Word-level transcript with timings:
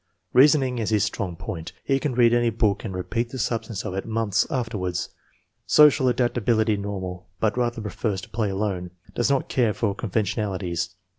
Reason 0.33 0.63
ing 0.63 0.79
is 0.79 0.89
his 0.89 1.03
strong 1.03 1.35
point. 1.35 1.73
He 1.83 1.99
can 1.99 2.15
read 2.15 2.33
any 2.33 2.49
book 2.49 2.83
and 2.83 2.91
repeat 2.91 3.29
the 3.29 3.37
substance 3.37 3.85
of 3.85 3.93
it 3.93 4.03
months 4.03 4.47
afterwards. 4.49 5.09
Social 5.67 6.07
adaptability 6.07 6.75
normal, 6.75 7.29
but 7.39 7.55
rather 7.55 7.81
prefers 7.83 8.19
to 8.21 8.29
play 8.29 8.49
alone. 8.49 8.89
Does 9.13 9.29
not 9.29 9.47
care 9.47 9.75
for 9.75 9.93
conventionalities. 9.93 10.95